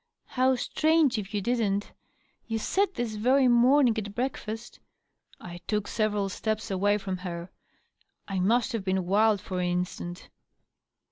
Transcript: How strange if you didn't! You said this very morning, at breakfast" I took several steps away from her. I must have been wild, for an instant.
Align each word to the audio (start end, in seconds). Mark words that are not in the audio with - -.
How 0.25 0.55
strange 0.55 1.19
if 1.19 1.31
you 1.31 1.41
didn't! 1.41 1.91
You 2.47 2.57
said 2.57 2.95
this 2.95 3.13
very 3.17 3.47
morning, 3.47 3.95
at 3.99 4.15
breakfast" 4.15 4.79
I 5.39 5.59
took 5.67 5.87
several 5.87 6.27
steps 6.27 6.71
away 6.71 6.97
from 6.97 7.17
her. 7.17 7.51
I 8.27 8.39
must 8.39 8.71
have 8.71 8.83
been 8.83 9.05
wild, 9.05 9.41
for 9.41 9.59
an 9.59 9.67
instant. 9.67 10.31